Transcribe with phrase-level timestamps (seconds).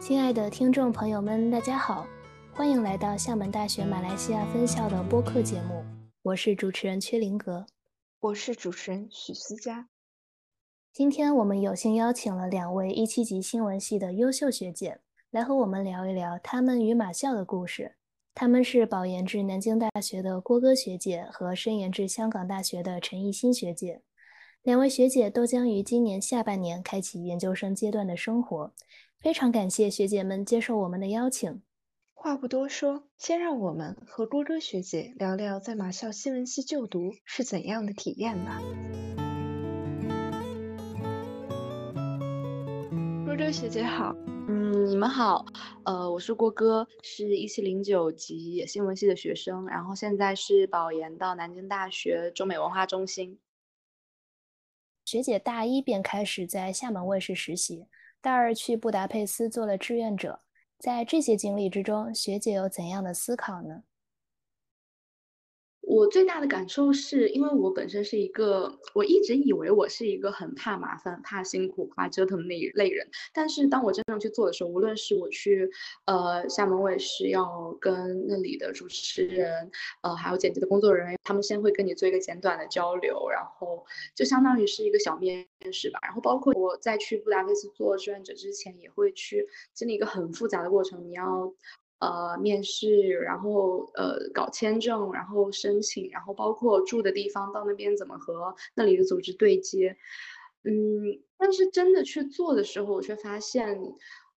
[0.00, 2.06] 亲爱的听众朋友们，大家好，
[2.54, 5.84] 欢迎来到厦门大学马来西亚分校的播客节目，
[6.22, 7.66] 我是主持人薛林格，
[8.18, 9.88] 我是主持人许思佳。
[10.90, 14.98] 今天我们有幸邀请了两位一七级新闻系的优秀学姐，
[15.30, 17.96] 来和我们聊一聊她们与马校的故事。
[18.34, 24.00] 她们是保研至南京大学的郭歌学姐和深研至香港大学的陈艺新学姐。
[24.62, 28.74] 两位学姐都将于今年下半年开启研究生阶段的生活，
[29.18, 31.62] 非常感谢学姐们接受我们的邀请。
[32.12, 38.60] 话不多说，先让我们和郭哥学姐聊聊在马校新闻系就读是怎样的体验吧。
[43.24, 44.14] 郭哥学姐好，
[44.46, 45.46] 嗯，你们好，
[45.84, 53.38] 呃，我是郭哥，是一七零九级新闻系的学生，然后现在是保研到南京大学中美文化中心。
[55.10, 57.84] 学姐大一便开始在厦门卫视实习，
[58.20, 60.38] 大二去布达佩斯做了志愿者。
[60.78, 63.82] 在这些经历之中，学姐有怎样的思考呢？
[65.90, 73.08] 我最大的感受是，因为我本身是一个，我一直以为我是一个很怕麻烦、怕辛苦、怕折腾的那一类人。
[73.34, 75.68] 但是当我真正去做的时候，无论是我去，
[76.04, 79.68] 呃，厦门卫视要跟那里的主持人，
[80.02, 85.98] 呃，还有剪辑的工作人员，他们先会跟你做一个简短的交流，然后就相当于是一个小面试吧。
[86.04, 89.44] 然后包括我在去布达佩斯做志愿者之前，也会去
[89.74, 91.52] 经历一个很复杂的过程，你要。
[92.00, 99.96] 呃，面试，然后呃，搞签证，然后申请，然后包括住的地方，到那边怎么和那里的组织对接，
[100.64, 100.72] 嗯，
[101.38, 103.78] 但是真的去做的时候，我却发现，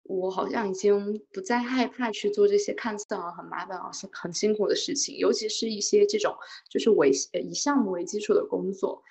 [0.05, 3.05] 我好像已经不再害怕去做这些看似
[3.37, 6.35] 很麻烦啊很辛苦的事情，尤其是一些这种
[6.71, 7.11] 就是为
[7.45, 9.03] 以项目为基础的工作。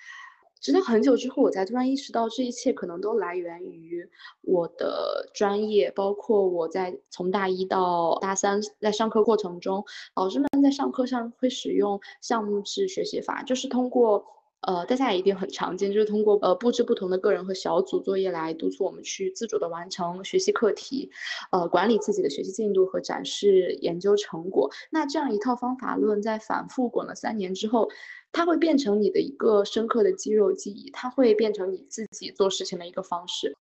[0.60, 4.08] 直到很久之后，我才突然意识到，这一切可能都来源于
[4.42, 9.84] 我的专业，包括我在从大一到大三在上课过程中，
[10.14, 14.24] 老师们在上课上会使用项目制学习法，就是通过。
[14.62, 21.10] 呃，大家也一定很常见，就是通过呃布置不同的个人和小组作业来督促我们去自主的完成学习课题，
[21.50, 24.70] 呃，管理自己的学习进度和展示研究成果。
[24.90, 27.88] 那这样一套方法论在反复滚了三年之后，
[28.32, 33.56] 它会变成你的一个深刻的肌肉记忆，它会变成你自己做事情的一个方式。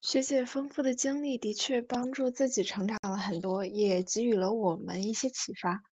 [0.00, 5.82] 学姐丰富的经历的确帮助自己成长了很多，也给予了我们一些启发。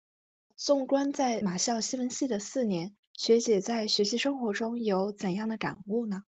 [0.57, 2.95] 纵观在马校新闻系的四年。
[3.15, 6.23] 学姐在学习生活中有怎样的感悟呢？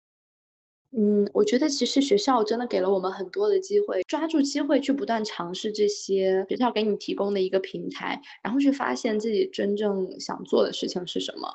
[0.92, 11.48] 嗯，我觉得其实学校真的给了我们很多的机会，抓住机会去不断尝试这些学校给你提供的一个平台，然后去发现自己真正想做的事情是什么。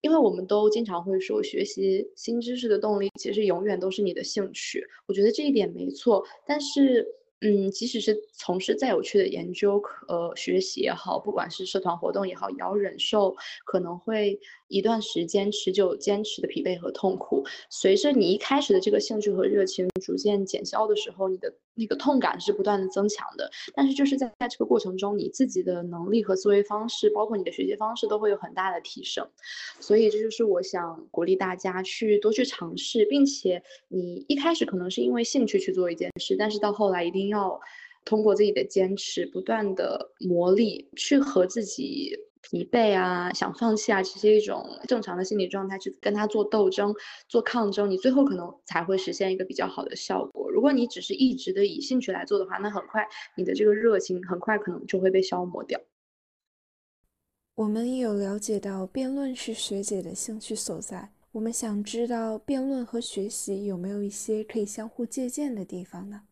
[0.00, 4.84] 因为我们都经常会说，学习新知识的动力其实永远都是你的兴趣。
[5.06, 7.06] 我觉得这一点没错，但是。
[7.40, 13.36] 嗯，即使是从事再有趣的研究、呃学习也好，不管是社团活动也好，也要忍受
[13.66, 17.44] 可能会一段时间持久坚持的疲惫和痛苦。
[17.68, 23.50] 随着你一开始的这个兴趣和热情逐渐减消的时候，你的那个痛感是不断的增强的。
[23.74, 29.28] 但是就是在在这个过程中，你自己的能力和思维方式，包括你的学习方式，都会有很大的提升。
[29.80, 37.44] 所以这就是我想鼓励大家去多去尝试，并且你一开始可能是因为兴趣去做一件事，但是到后来一定要。
[37.44, 37.60] 要
[38.04, 46.94] 通过自己的坚持，不断的磨砺，去和自己疲惫啊、想放弃啊，这些一种正常的心理状态，去跟他做斗争、
[47.30, 50.50] 做抗争，你最后可能才会实现一个比较好的效果。
[50.50, 53.02] 如果你只是一直的以兴趣来做的话，那很快
[53.38, 55.80] 你的这个热情很快可能就会被消磨掉。
[57.54, 61.08] 我们有了解到，辩论是学姐的兴趣所在。
[61.32, 66.24] 我们想知道，辩论和学习有没有一些可以相互借鉴的地方呢？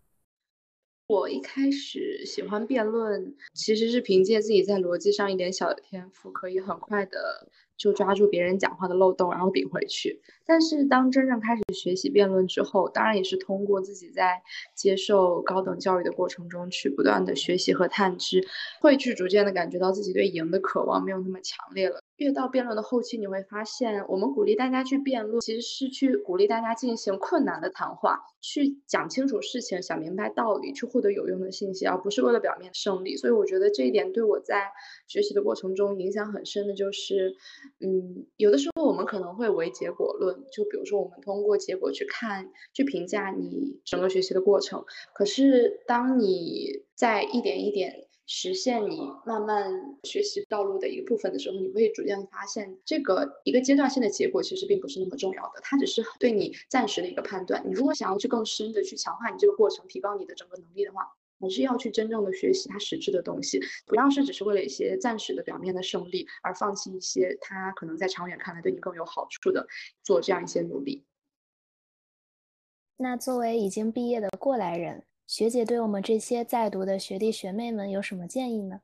[1.06, 10.22] 我一开始喜欢辩论，其实是凭借自己在逻辑上一点小的天赋，可以很快的就抓住别人讲话的漏洞，然后顶回去。
[10.46, 14.42] 但是当真正开始学习辩论之后，当然也是通过自己在
[14.74, 18.46] 接受高等教育的过程中去不断的学习和探知，
[18.80, 22.00] 会去逐渐的感觉到自己对赢的渴望没有那么强烈了。
[22.16, 33.16] 越到辩论的后期，你会发现，我们鼓励大家去辩论，其实是去鼓励大家进行困难的谈话，去讲清楚事情，想明白道理，去获得有用的信息，而不是为了表面胜利。
[33.16, 34.70] 所以我觉得这一点对我在
[35.08, 37.34] 学习的过程中影响很深的就是，
[37.80, 44.84] 嗯，有的时候我们可能会唯结果论，就比如说我们通过结果去看、去评价你整个学习的过程，
[45.14, 48.08] 可是当你在一点一点。
[48.24, 57.62] 实现你慢慢学习道路的一个部分的时候，你会逐渐发现，这个一个阶段性的结果其实并不是那么重要的，它只是对你暂时的一个判断。
[57.66, 61.08] 你如果想要去更深的去强化你这个过程，提高你的整个能力的话，
[61.42, 69.66] 还是要去真正的学习它实质的东西，不要是只是为了一些暂时的表面的胜利而放弃一些它可能在长远看来对你更有好处的
[70.04, 71.04] 做这样一些努力。
[72.98, 78.82] 那作为已经毕业的过来人，学姐对我们这些在读的学弟学妹们有什么建议呢？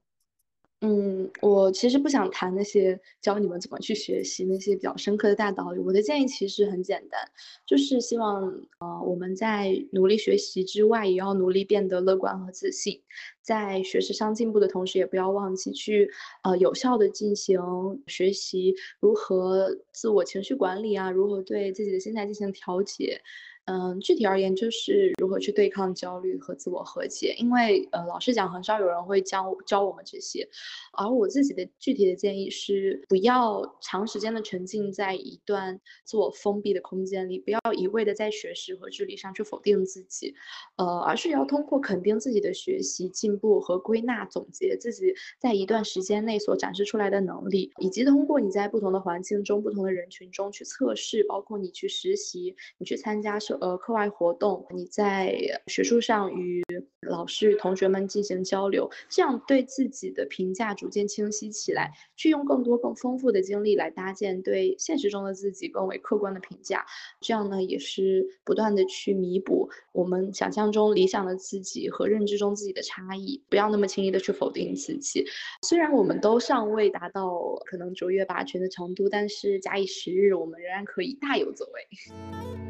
[0.80, 5.80] 嗯，我其实不想谈那些教你们怎么去学习那些比较深刻的大道理。
[5.80, 7.20] 我的建议其实很简单，
[7.66, 8.44] 就是希望
[8.78, 13.00] 呃我们在努力学习之外，也要努力变得乐观和自信。
[13.42, 16.08] 在学识上进步的同时，也不要忘记去
[16.44, 17.58] 呃有效的进行
[18.06, 23.20] 学习，如何自我情绪管理啊，如何对自己的心态进行调节。
[23.70, 27.34] 嗯，具体而言就是如何去对抗焦虑和自我和解。
[27.38, 30.48] 因为呃，老实讲，很少有人会教教我们这些。
[30.94, 40.34] 而我自己的具体的建议是，不要长时间的沉浸在一段自我封闭的空间里，不要一味的在学识和智力上去否定自己，
[40.76, 53.57] 呃，而是要通过肯定自己的学习进步和归纳总结自己在一段时间内所展示出来的能力，以及通过你在不同的环境中、不同的人群中去测试，包括你去实习，你去参加社。
[53.60, 56.62] 呃，课外活动，你在学术上与
[57.08, 66.84] 老师、同学们进行交流，这样对自己的评价逐渐清晰起来，去用更多、更丰富的经历来搭建对现实中的自己更为客观的评价，
[67.20, 75.24] 这样呢，也是不断的去弥补我们想象中理想的自己和认知中自己的差异，不要那么轻易的去否定自己。
[75.62, 82.67] 虽然我们都尚未达到可能卓越霸权的程度，但是假以时日，我们仍然可以大有作为。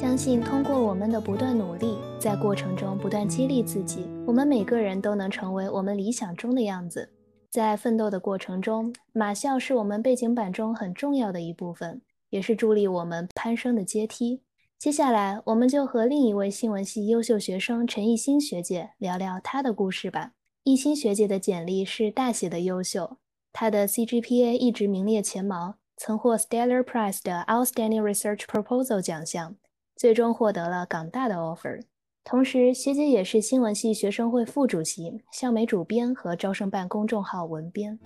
[0.00, 7.10] 相信通过我们的不断努力，在过程中不断激励自己，我们每个人都能成为我们理想中的样子。
[7.50, 12.00] 在奋斗的过程中，马校是我们背景板中很重要的一部分，
[12.30, 14.40] 也是助力我们攀升的阶梯。
[14.78, 20.30] 接下来，我们就和另一位新闻系优秀学生陈艺兴学姐聊聊她的故事吧。
[20.62, 23.16] 艺兴学姐的简历是大写的优秀，
[23.52, 29.56] 她的 CGPA 一直名列前茅，曾获 Stellar Prize 的 Outstanding Research Proposal 奖项。
[29.98, 31.82] 最终获得了港大的 offer，
[32.22, 37.98] 同时学姐也是新闻系学生会副主席、校媒主编和招生办公众号文编。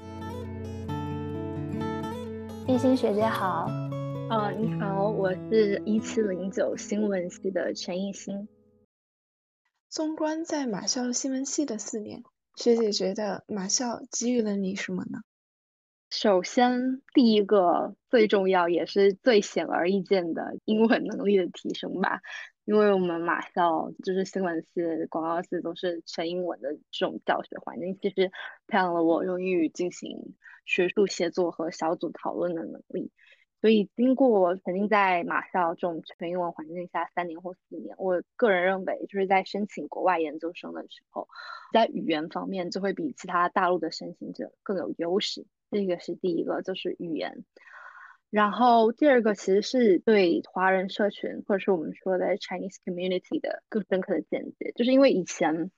[2.66, 3.68] 一心学姐好，
[4.30, 8.48] 啊，你好，我是一七零九新闻系的陈艺兴。
[9.90, 12.22] 纵观在马校新闻系的四年，
[12.56, 15.18] 学姐觉得马校给予了你什么呢？
[16.14, 22.20] 首先，第一个最重要也是最显而易见的英文能力的提升吧，
[22.66, 28.30] 因为我们马校就是新闻系、广告系都是全英文的这种教学环境，其实
[28.66, 30.34] 培养了我用英语进行
[30.66, 33.10] 学术写作和小组讨论的能力。
[33.62, 41.26] 所以，经过我曾经在马校这种全英文环境下三年或四年，我个人认为，就是在申请国外研究生的时候，
[41.72, 45.46] 在语言方面就会比其他大陆的申请者更有优势。
[45.72, 47.44] 这个是第一个，就是语言。
[48.30, 54.72] 然后第二个其实是对华人社群，或者是我们说的 Chinese community 的更深刻的见解。
[54.76, 55.70] 就是因为以前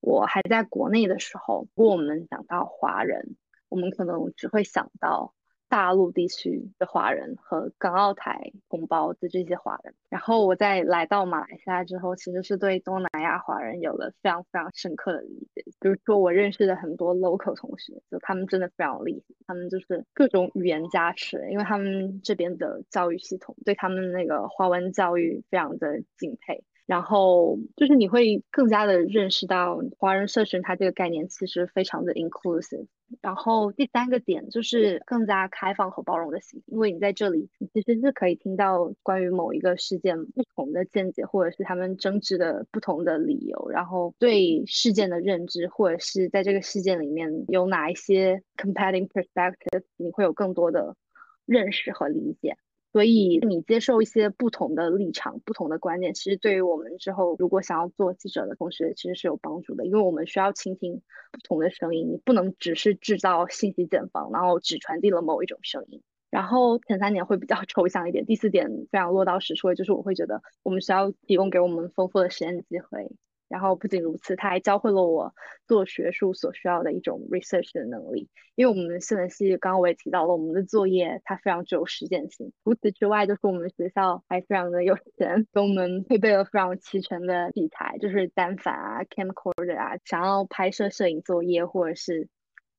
[0.00, 3.36] 我还在国内的时候，如果我们讲到华人，
[3.68, 5.34] 我们可能只会想到。
[5.72, 15.64] 大陆地区的华人和港澳台同胞的这些华人，然后我在来到马来西亚之后，其实是对东南亚华人有了非常非常深刻的理解。
[15.80, 26.62] 比如说，我认识的很多 local 同学，就他们真的非常厉害，他们就是各种语言加持，因为他们这边的教育系统对他们那个华文教育非常的敬佩。
[26.86, 32.86] 然后就是你会更加的认识到华人社群它这个概念其实非常的 inclusive。
[33.20, 50.96] 然后第三个点就是更加开放和包容的心，因为你在这里，你其实是可以听到关于某一个事件不同的见解，或者是他们争执的不同的理由，然后对事件的认知，或者是在这个事件里面有哪一些 competing perspective，你会有更多的
[51.44, 52.56] 认识和理解。
[52.92, 61.00] 所以你接受一些不同的立场、不同的观点，其实对于我们之后如果想要做记者的同学，其实是有帮助的，因为我们需要倾听
[61.32, 66.02] 不同的声音，你不能只是制造信息茧房，然后只传递了某一种声音。
[66.30, 73.10] 然后前三点会比较 抽象一点，第四点非常落到实处，就是我会觉得我们需要提供给我们丰富的实验机会。
[73.52, 75.34] 然后不仅如此，他还教会了我
[75.68, 78.30] 做学术所需要的一种 research 的能力。
[78.54, 82.50] 因为我们新闻系刚刚我也提到了，我们的作业它非常具有实践性。
[82.64, 92.28] 除此之外，就是我们学校还非常的有钱，给我们配备了非常齐全的器材，就是单反啊、camcorder 啊，想要拍摄摄影作业或者是。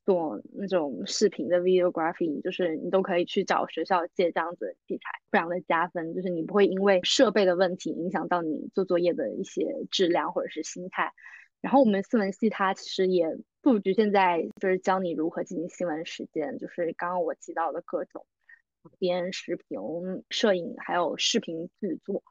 [0.06, 6.14] 做那种视频的 videography，就是你都可以去找学校借这样子的器材，非常的加分。
[6.14, 11.14] 就是你不会因为设备的问题影响到你做作业的一些质量或者是心态。
[11.62, 13.26] 然后我们新闻系它其实也
[13.62, 18.26] 不局限在就是教你如何进行新闻实践，就是刚刚我提到的各种
[19.00, 19.80] 编视频、
[20.30, 22.22] 摄影还有视频制作。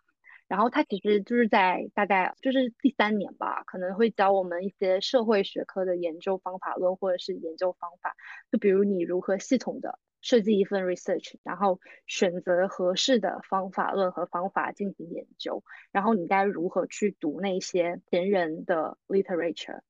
[0.53, 8.15] 然后他其实就是在大概就是第三年吧，可能会教我们一些社会学科的研究方法论或者是研究方法，
[8.51, 19.81] 就比如你如何系统的设计一份 research，然后选择合适的方法论和方法进行研究，然后你该如何去读那些前人的 literature，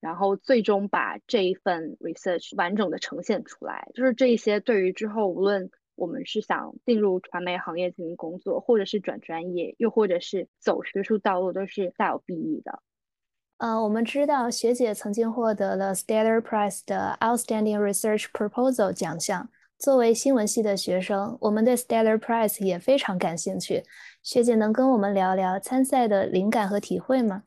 [0.00, 5.70] 然后最终把这一份 research 完整的呈现出来，就是这一些对于之后无论。
[5.98, 12.80] 我们是想进入传媒行业进行工作，或者是转专业，又或者是走学术道路，都是大有裨益的。
[13.58, 19.48] 呃，我们知道学姐曾经获得了 Stellar Prize 的 Outstanding Research Proposal 奖项。
[19.78, 23.82] 作为新闻系的学生，我们对 Stellar Prize 也非常感兴趣。
[24.22, 27.42] 学姐能跟我们聊聊参赛的灵感和体会吗？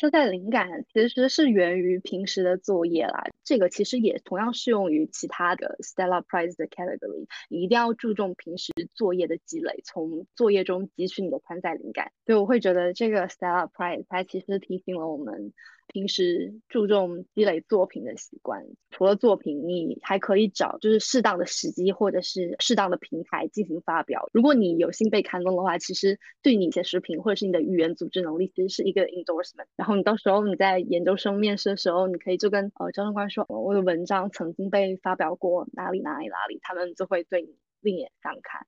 [0.00, 7.26] 参赛灵感其实是源于平时的作业啦，这个其实也同样适用于其他的 Stella Prize 的 category。
[7.50, 12.12] 你一定要注重平时作业的积累，从作业中汲取你的参赛灵感。
[12.24, 15.52] 所以我会觉得这个 Stella Prize 它其实提醒了我们。
[15.92, 24.28] 平时注重积累作品的习惯，除了作品，你还可以找就是适当的时机或者是适当的平台进行发表。
[24.32, 29.66] 如果你有幸被刊登的话，其实对你一些视频或者是你的语言组织能力，其实是一个 endorsement。
[29.76, 38.66] 然后你到时候你在研究生面试的时候，你可以就跟呃招生官说，我的文章曾经被发表过哪里哪里哪里，他们就会对你另眼相看。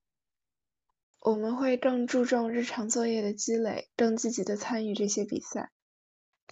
[1.20, 5.70] 我们会更注重日常作业的积累，更积极的参与这些比赛。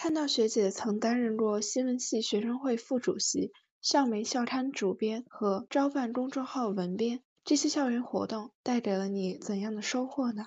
[0.02, 3.52] 看到学姐曾担任过新闻系学生会副主席、
[3.82, 10.46] 校媒校刊主编和招办公众号文编，这些校园活动带给了你怎样的收获呢？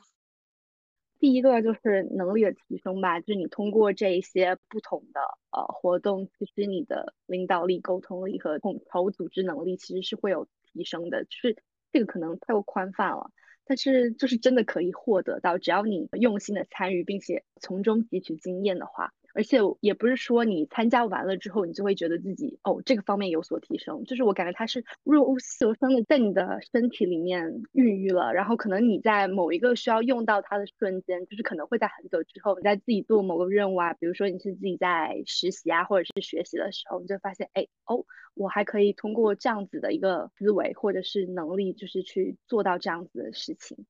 [1.19, 11.25] 第一个就是能力的提升吧，就是你通过这一些不同的呃活动，其实你的领导力、沟通力和统筹组织能力其实是会有提升的。
[11.25, 11.57] 就是
[11.91, 13.29] 这个可能太过宽泛了，
[13.65, 19.13] 但是就是真的可以获得到，只要你用心的参与，并且从中汲取经验的话。
[19.33, 43.85] 而且也不是说你参加完了之后，你就会觉得自己哦这个方面有所提升，就是我感觉它是入细生的在你的身体里面孕育了，然后可能你在某一个需要用到它的瞬间，就是可能会在很久之后，你在自己做某个任务啊，比如说你是自己在实习啊，或者是学习的时候，你就发现哎哦，我还可以通过这样子的一个思维或者是能力，就是去做到这样子的事情。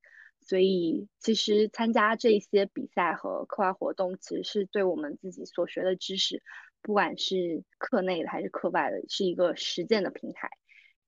[0.46, 6.42] 所以，其实参加这些比赛和课外活动，其实是对我们自己所学的知识，
[6.82, 10.50] 不管是课内的还是课外的，是一个实践的平台。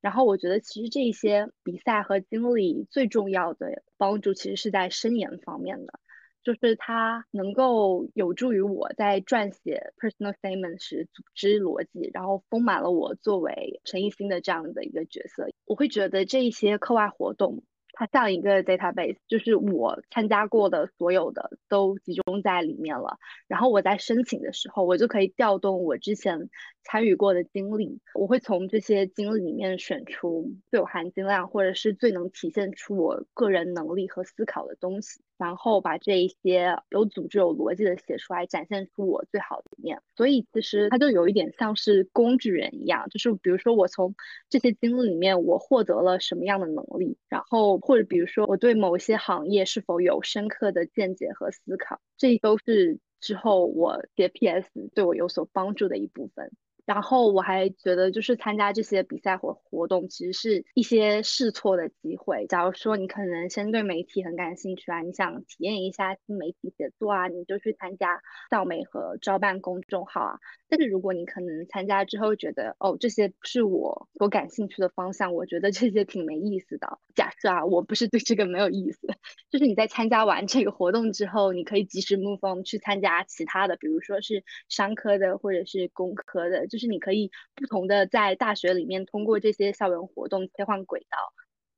[0.01, 5.99] 然后，我觉得其实这些比赛和经历最重要的帮助，其实是在深研方面的，
[6.43, 15.49] 就是它能够有助于我在撰写 personal statement 时组织逻辑，然后丰满了我作为陈奕迅的这样的一个角色。
[15.65, 17.63] 我会觉得这一些课外活动。
[17.95, 23.17] 它像一个 database，就是我参加过的所有的都集中在里面了。
[23.47, 26.49] 然后我在申请的时候，我就可以调动我之前
[26.85, 35.19] 参与过的经历，我会从这些经历里面选出最有含金量，或者是最能体现出我个人能力和思考的东西。
[35.37, 40.01] 然后把这一些有组织、有逻辑的写出来，展现出我最好的一面。
[40.15, 44.15] 所以其实它就有一点像是工具人一样，就是比如说我从
[44.49, 56.49] 这些经历里面，我获得了什么样的能力，然后或者比如说我对某些行业是否有深刻的见解和思考，这都是之后我写 PS 对我有所帮助的一部分。
[56.85, 62.45] 然后我还觉得，就是参加这些比赛或活动，其实是一些试错的机会。
[62.47, 70.39] 假如说你可能先对媒体很感兴趣啊，你想体验一下新媒体写作啊，你就去参加校媒和招办公众号啊。
[70.69, 76.99] 但是如果你可能参加之后觉得，哦，这些不是我我感兴趣的方向，我觉得这些挺没意思的。
[77.15, 79.07] 假设啊，我不是对这个没有意思，
[79.49, 86.67] 就是你在参加完这个活动之后，你可以及时 move on 去参加其他的，比如说是商科的或者是工科的。
[86.75, 91.17] 就是你可以不同的在大学里面通过这些校园活动切换轨道，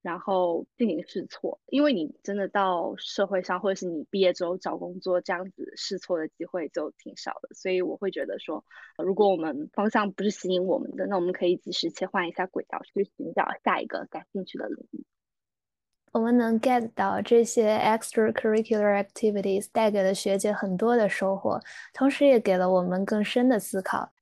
[0.01, 8.65] 然后进行试错，因为你真的到社会上，或者是你毕业之后找工作这样子试错的机会就挺少的，所以我会觉得说，
[8.97, 15.05] 如果我们方向不是吸引我们的，那我们可以及时切换一下轨道，去寻找下一个感兴趣的领域。
[16.13, 21.61] 我们能 get 到这些 extracurricular activities 带给了学姐很多的收获，
[21.93, 24.13] 同时也给了我们更深的思考。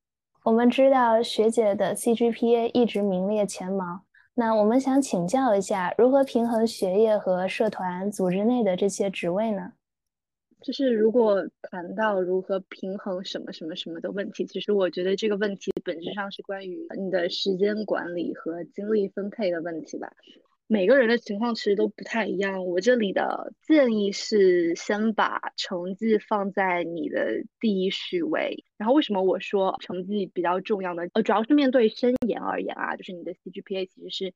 [0.45, 4.01] 我们知道学姐的 CGPA 一直名列前茅。
[4.35, 9.73] 那我们想请教一下，如何平衡学业和社团组织内的这些职位呢？
[10.61, 20.13] 就是如果谈到如何平衡什么什么什么的问题，其实我觉得这个问题本质上是关于你的时间管理和精力分配的问题吧。
[20.67, 22.65] 每个人的情况其实都不太一样。
[22.65, 28.63] 我这里的建议是先把成绩放在你的第一序位。
[28.77, 31.03] 然后为什么我说成绩比较重要呢？
[31.13, 34.34] 呃，主要是面对申研而言啊，就是你的 CGPA 其实是。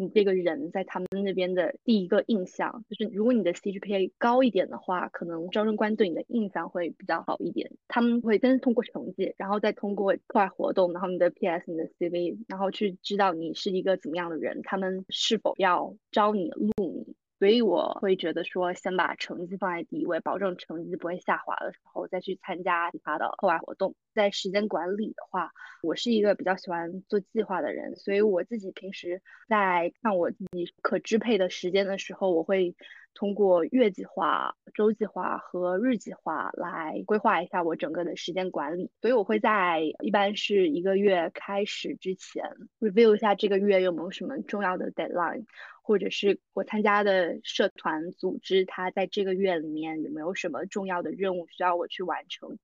[0.00, 7.70] 你这个人在他们那边的第一个印象，就是如果你的 CGPA 高一点的话，可能招生官对你的印象会比较好一点。
[7.86, 17.14] 他们会先通过成绩，然后再通过课外活动，然后你的 PS、你的 CV，然后去知道你是一个怎么样的人，他们是否要招你录你。
[17.40, 23.94] 所以我会觉得说，先把成绩放在第一位，保证成绩不会下滑的时候，再去参加其他的课外活动。
[24.14, 25.50] 在时间管理的话，
[25.82, 32.76] 我是一个比较喜欢做计划的人，所以我自己平时在看我自己可支配的时间的时候，我会
[33.14, 38.90] 通过月计划、周计划和日计划来规划一下我整个的时间管理。
[39.00, 42.44] 所以我会在一般是一个月开始之前
[42.78, 45.44] review 一下这个月有没有什么重要的 deadline。
[45.82, 52.58] 或者是我参加的社团组织，它在这个月里面有没有什么重要的任务需要我去完成？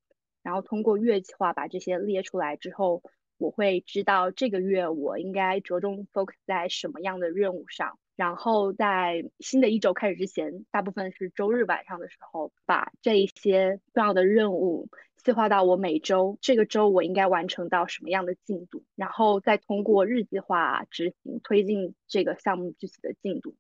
[0.44, 3.02] 然后通过月计划把这些列出来之后，
[3.36, 7.98] 我会知道这个月我应该着重 focus 在什么样的任务上。
[8.16, 14.88] 然后在新的一周开始之前，大部分是周日晚上的时候，把这一些重要的任务。
[15.23, 23.52] 细化到我每周这个周我应该完成到什么样的进度，然后再通过日计划执行推进这个项目具体的进度。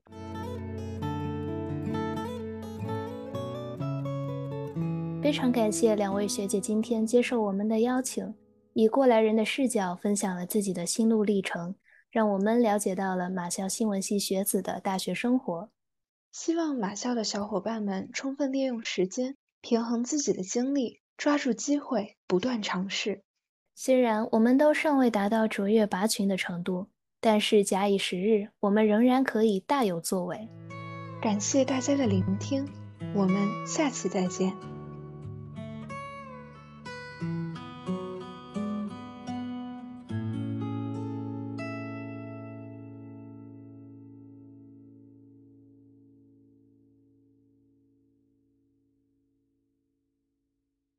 [5.20, 8.32] 非常感谢两位学姐今天接受我们的邀请，
[8.72, 11.74] 以过来人的视角分享了自己的心路历程，
[12.16, 15.68] 让我们了解到了马校新闻系学子的大学生活。
[16.32, 21.02] 希望马校的小伙伴们充分利用时间，平衡自己的精力。
[21.18, 23.22] 抓住机会，不断尝试。
[23.74, 26.88] 虽然我们都尚未达到卓越拔群的程度，
[27.20, 30.48] 但是假以时日，我们仍然可以大有作为。
[31.20, 32.66] 感谢大家的聆听，
[33.14, 33.36] 我们
[33.66, 34.75] 下期再见。